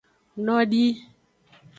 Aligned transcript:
Nodii. 0.45 0.89